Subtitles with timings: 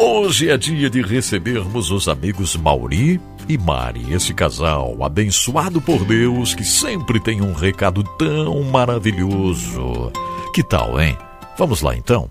[0.00, 6.54] Hoje é dia de recebermos os amigos Mauri e Mari, esse casal abençoado por Deus
[6.54, 10.12] que sempre tem um recado tão maravilhoso.
[10.54, 11.18] Que tal, hein?
[11.58, 12.28] Vamos lá então.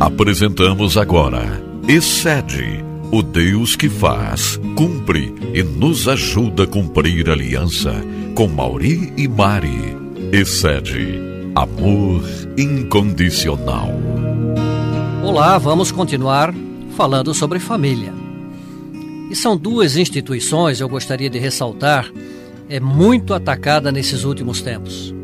[0.00, 2.82] Apresentamos agora Excede,
[3.12, 7.92] o Deus que faz, cumpre e nos ajuda a cumprir aliança
[8.34, 9.98] com Mauri e Mari.
[10.32, 11.20] Excede,
[11.54, 12.24] amor
[12.56, 14.13] incondicional.
[15.24, 16.54] Olá, vamos continuar
[16.98, 18.12] falando sobre família.
[19.30, 22.12] E são duas instituições, eu gostaria de ressaltar,
[22.68, 25.14] é muito atacada nesses últimos tempos.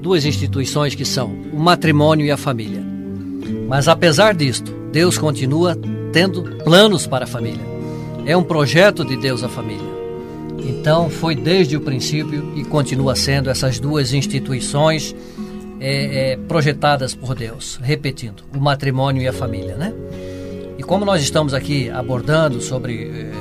[0.00, 2.80] Duas instituições que são o matrimônio e a família.
[3.68, 5.76] Mas apesar disto, Deus continua
[6.12, 7.66] tendo planos para a família.
[8.24, 9.90] É um projeto de Deus a família.
[10.60, 15.12] Então, foi desde o princípio e continua sendo essas duas instituições
[15.82, 17.78] é, é, projetadas por Deus.
[17.82, 19.92] Repetindo, o matrimônio e a família, né?
[20.78, 23.32] E como nós estamos aqui abordando sobre é,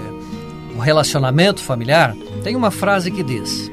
[0.75, 3.71] o relacionamento familiar, tem uma frase que diz: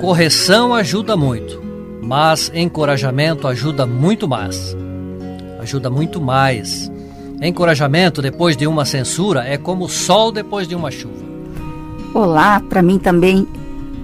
[0.00, 1.62] correção ajuda muito,
[2.02, 4.74] mas encorajamento ajuda muito mais.
[5.60, 6.90] Ajuda muito mais.
[7.42, 11.26] Encorajamento depois de uma censura é como o sol depois de uma chuva.
[12.14, 13.46] Olá, para mim também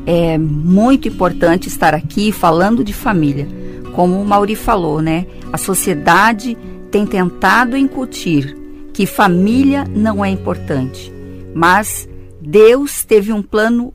[0.05, 3.62] é muito importante estar aqui falando de família
[3.93, 5.27] como o Mauri falou, né?
[5.53, 6.57] A sociedade
[6.91, 8.57] tem tentado incutir
[8.93, 11.12] que família não é importante,
[11.55, 12.09] mas
[12.41, 13.95] Deus teve um plano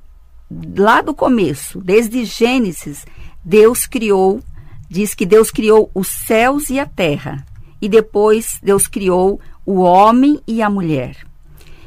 [0.78, 3.06] lá do começo, desde Gênesis,
[3.44, 4.42] Deus criou,
[4.90, 7.45] diz que Deus criou os céus e a terra,
[7.81, 11.28] e depois Deus criou o homem e a mulher.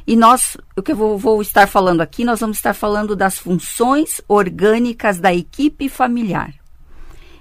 [0.07, 3.39] E nós, o que eu vou, vou estar falando aqui, nós vamos estar falando das
[3.39, 6.60] funções orgânicas da equipe familiar.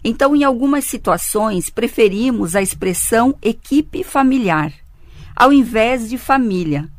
[0.04, 4.74] Então, em algumas situações, preferimos a expressão equipe familiar,
[5.36, 6.90] ao invés de família.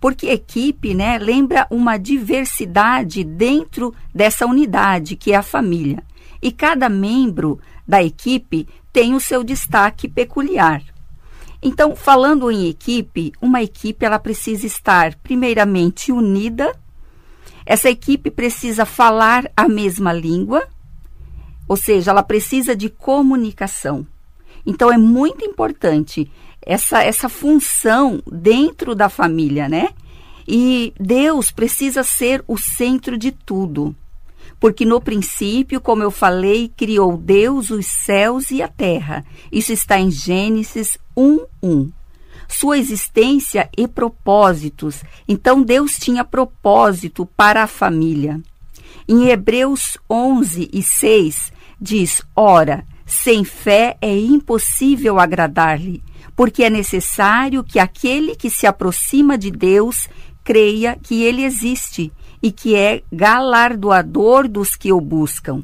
[0.00, 6.02] Porque equipe, né, lembra uma diversidade dentro dessa unidade, que é a família.
[6.42, 10.82] E cada membro da equipe tem o seu destaque peculiar.
[11.62, 16.76] Então, falando em equipe, uma equipe ela precisa estar primeiramente unida.
[17.64, 20.66] Essa equipe precisa falar a mesma língua,
[21.72, 24.06] ou seja, ela precisa de comunicação.
[24.66, 29.88] Então é muito importante essa, essa função dentro da família, né?
[30.46, 33.96] E Deus precisa ser o centro de tudo.
[34.60, 39.24] Porque no princípio, como eu falei, criou Deus os céus e a terra.
[39.50, 41.90] Isso está em Gênesis 1:1.
[42.50, 45.02] Sua existência e propósitos.
[45.26, 48.42] Então Deus tinha propósito para a família.
[49.08, 56.02] Em Hebreus 11 e 6, diz: Ora, sem fé é impossível agradar-lhe,
[56.36, 60.08] porque é necessário que aquele que se aproxima de Deus
[60.44, 62.12] creia que ele existe
[62.42, 65.62] e que é galardoador dos que o buscam.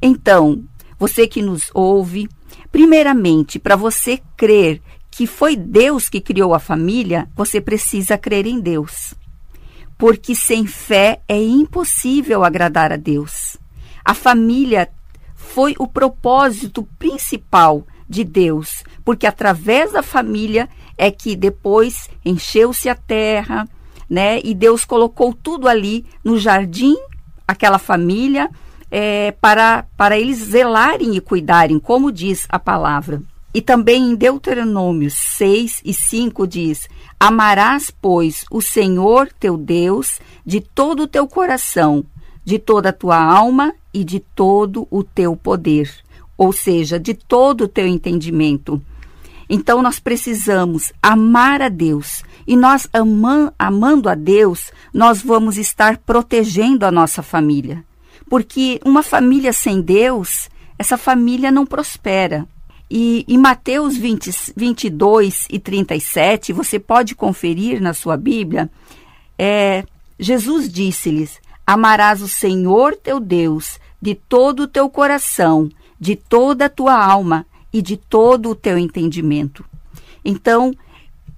[0.00, 0.64] Então,
[0.98, 2.28] você que nos ouve,
[2.72, 8.60] primeiramente, para você crer que foi Deus que criou a família, você precisa crer em
[8.60, 9.14] Deus.
[9.96, 13.56] Porque sem fé é impossível agradar a Deus.
[14.04, 14.90] A família
[15.54, 22.94] foi o propósito principal de Deus, porque através da família é que depois encheu-se a
[22.96, 23.64] terra,
[24.10, 24.40] né?
[24.42, 26.96] E Deus colocou tudo ali no jardim,
[27.46, 28.50] aquela família,
[28.90, 33.22] é, para, para eles zelarem e cuidarem, como diz a palavra.
[33.54, 36.88] E também em Deuteronômio 6 e 5 diz:
[37.18, 42.04] Amarás, pois, o Senhor teu Deus de todo o teu coração,
[42.44, 45.90] de toda a tua alma e de todo o teu poder,
[46.36, 48.82] ou seja, de todo o teu entendimento.
[49.48, 55.98] Então nós precisamos amar a Deus e nós ama, amando a Deus, nós vamos estar
[55.98, 57.84] protegendo a nossa família.
[58.28, 62.46] Porque uma família sem Deus, essa família não prospera.
[62.90, 68.70] E em Mateus 20, 22 e 37, você pode conferir na sua Bíblia,
[69.38, 69.84] é,
[70.18, 76.68] Jesus disse-lhes: Amarás o Senhor teu Deus de todo o teu coração, de toda a
[76.68, 79.64] tua alma e de todo o teu entendimento.
[80.22, 80.74] Então,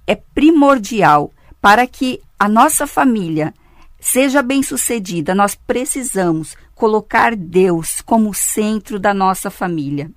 [0.05, 1.31] é primordial
[1.61, 3.53] para que a nossa família
[4.01, 10.11] seja bem-sucedida, nós precisamos colocar Deus como centro da nossa família.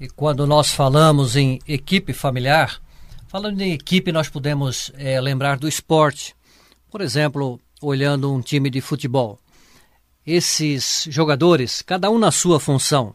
[0.00, 2.80] E quando nós falamos em equipe familiar,
[3.28, 6.34] falando em equipe, nós podemos é, lembrar do esporte.
[6.90, 9.38] Por exemplo, olhando um time de futebol
[10.26, 13.14] esses jogadores, cada um na sua função.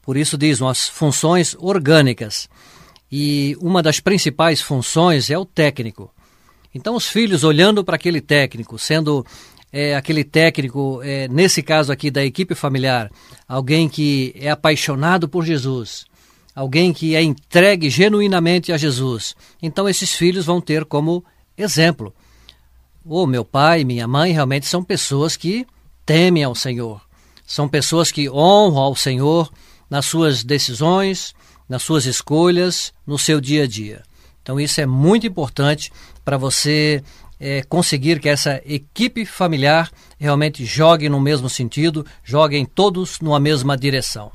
[0.00, 2.48] Por isso dizem as funções orgânicas.
[3.10, 6.12] e uma das principais funções é o técnico.
[6.74, 9.24] Então, os filhos olhando para aquele técnico, sendo
[9.72, 13.10] é, aquele técnico, é, nesse caso aqui da equipe familiar,
[13.48, 16.04] alguém que é apaixonado por Jesus,
[16.54, 19.34] alguém que é entregue genuinamente a Jesus.
[19.62, 21.24] Então, esses filhos vão ter como
[21.56, 22.12] exemplo.
[23.04, 25.66] O meu pai minha mãe realmente são pessoas que
[26.06, 27.02] temem ao Senhor.
[27.44, 29.52] São pessoas que honram ao Senhor
[29.90, 31.34] nas suas decisões,
[31.68, 34.02] nas suas escolhas, no seu dia a dia.
[34.42, 35.92] Então, isso é muito importante
[36.24, 37.02] para você
[37.38, 43.76] é, conseguir que essa equipe familiar realmente jogue no mesmo sentido, joguem todos numa mesma
[43.76, 44.30] direção.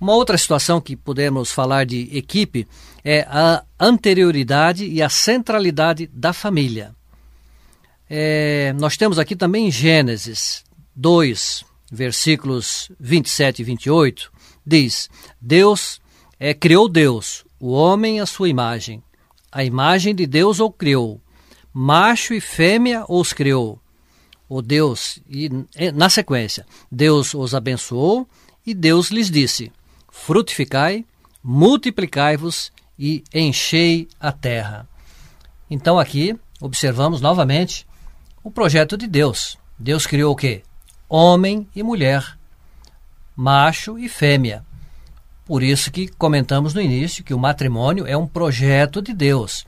[0.00, 2.66] Uma outra situação que podemos falar de equipe
[3.04, 6.94] é a anterioridade e a centralidade da família.
[8.08, 10.63] É, nós temos aqui também Gênesis
[10.96, 14.32] 2, versículos 27 e 28,
[14.66, 15.08] diz:
[15.40, 16.00] Deus
[16.38, 19.02] é, criou Deus, o homem à sua imagem.
[19.50, 21.20] A imagem de Deus o criou.
[21.72, 23.80] Macho e fêmea os criou.
[24.48, 25.48] O Deus, e
[25.94, 28.28] na sequência, Deus os abençoou
[28.66, 29.72] e Deus lhes disse:
[30.10, 31.04] Frutificai,
[31.42, 34.88] multiplicai-vos e enchei a terra.
[35.70, 37.86] Então aqui observamos novamente
[38.42, 39.58] o projeto de Deus.
[39.78, 40.62] Deus criou o quê?
[41.16, 42.36] Homem e mulher,
[43.36, 44.64] macho e fêmea.
[45.44, 49.64] Por isso que comentamos no início que o matrimônio é um projeto de Deus.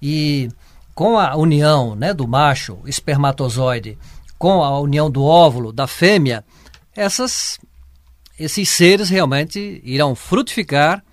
[0.00, 0.48] E
[0.94, 3.98] com a união né, do macho espermatozoide
[4.38, 6.42] com a união do óvulo da fêmea,
[6.96, 7.58] essas,
[8.40, 11.04] esses seres realmente irão frutificar,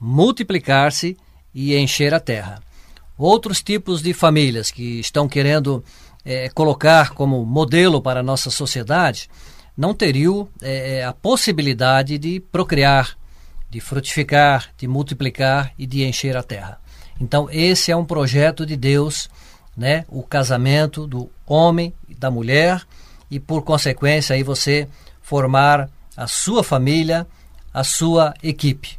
[0.00, 1.16] multiplicar-se
[1.54, 2.60] e encher a terra.
[3.16, 5.84] Outros tipos de famílias que estão querendo
[6.28, 9.30] é, colocar como modelo para a nossa sociedade
[9.74, 13.16] não teriam é, a possibilidade de procriar
[13.70, 16.80] de frutificar, de multiplicar e de encher a terra.
[17.20, 19.28] Então, esse é um projeto de Deus,
[19.76, 20.04] né?
[20.08, 22.82] O casamento do homem e da mulher
[23.30, 24.88] e por consequência aí você
[25.20, 27.26] formar a sua família,
[27.72, 28.98] a sua equipe.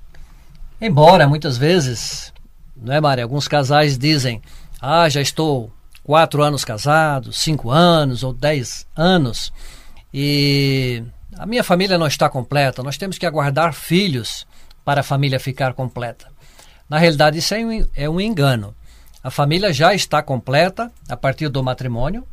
[0.80, 2.32] Embora muitas vezes,
[2.76, 3.24] não é, Mário?
[3.24, 4.42] Alguns casais dizem:
[4.80, 5.72] "Ah, já estou
[6.10, 9.54] quatro anos casado, cinco anos ou dez anos
[10.12, 11.04] e
[11.38, 12.82] a minha família não está completa.
[12.82, 14.48] Nós temos que aguardar filhos
[14.84, 16.26] para a família ficar completa.
[16.90, 18.74] Na realidade, isso é um, é um engano.
[19.24, 22.28] A família já está completa a partir do matrimônio,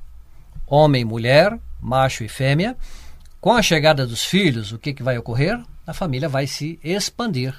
[0.67, 2.75] homem e mulher, macho e fêmea.
[3.43, 5.63] Com a chegada dos filhos, o que, que vai ocorrer?
[5.87, 7.55] A família vai se expandir.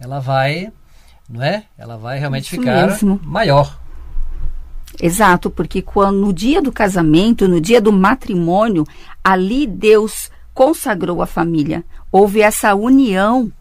[0.00, 0.72] Ela vai,
[1.28, 1.62] não é?
[1.78, 3.20] Ela vai realmente Isso ficar mesmo.
[3.22, 3.83] maior.
[5.00, 8.84] Exato, porque quando no dia do casamento, no dia do matrimônio,
[9.22, 11.84] ali Deus consagrou a família.
[12.12, 13.52] Houve essa união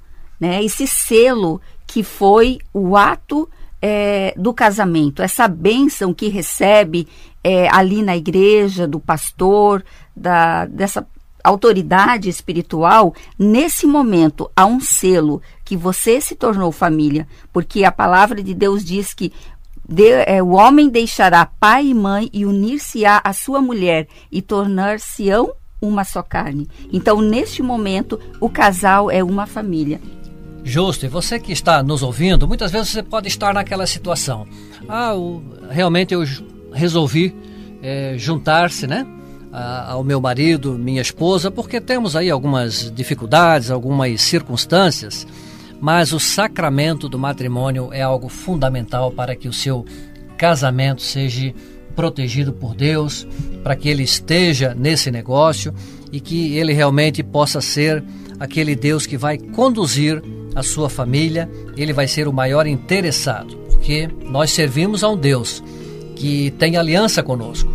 [0.43, 0.61] né?
[0.61, 3.49] Esse selo que foi o ato
[3.81, 7.07] é, do casamento, essa bênção que recebe
[7.41, 9.83] é, ali na igreja, do pastor,
[10.13, 11.07] da, dessa
[11.41, 18.43] autoridade espiritual, nesse momento há um selo que você se tornou família, porque a palavra
[18.43, 19.31] de Deus diz que
[19.87, 25.53] de, é, o homem deixará pai e mãe e unir-se-á à sua mulher e tornar-se-ão
[25.81, 26.67] uma só carne.
[26.91, 29.99] Então, neste momento, o casal é uma família.
[30.63, 34.47] Justo, e você que está nos ouvindo, muitas vezes você pode estar naquela situação.
[34.87, 35.11] Ah,
[35.69, 36.23] realmente eu
[36.71, 37.35] resolvi
[37.81, 39.05] é, juntar-se, né?
[39.87, 45.27] ao meu marido, minha esposa, porque temos aí algumas dificuldades, algumas circunstâncias,
[45.83, 49.83] mas o sacramento do matrimônio é algo fundamental para que o seu
[50.37, 51.53] casamento seja
[51.93, 53.27] protegido por Deus,
[53.61, 55.73] para que ele esteja nesse negócio
[56.09, 58.01] e que ele realmente possa ser
[58.39, 60.23] aquele Deus que vai conduzir
[60.55, 65.61] a sua família, ele vai ser o maior interessado, porque nós servimos a um Deus
[66.15, 67.69] que tem aliança conosco.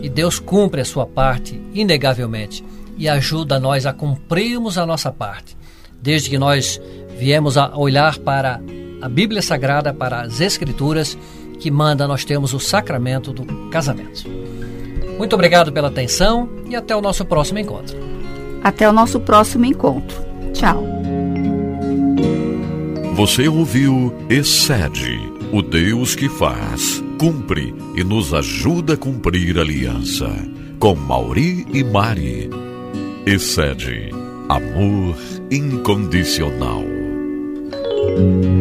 [0.00, 2.64] E Deus cumpre a sua parte, inegavelmente,
[2.96, 5.58] e ajuda nós a cumprirmos a nossa parte.
[6.00, 6.80] Desde que nós
[7.18, 8.60] viemos a olhar para
[9.02, 11.18] a Bíblia Sagrada, para as Escrituras,
[11.58, 14.24] que manda nós temos o sacramento do casamento.
[15.18, 17.96] Muito obrigado pela atenção e até o nosso próximo encontro.
[18.62, 20.16] Até o nosso próximo encontro.
[20.52, 20.84] Tchau.
[23.14, 25.18] Você ouviu Excede,
[25.52, 30.30] o Deus que faz, cumpre e nos ajuda a cumprir a aliança.
[30.78, 32.48] Com Mauri e Mari.
[33.26, 34.10] Excede,
[34.48, 35.16] amor
[35.50, 36.97] incondicional.
[38.18, 38.57] Thank you.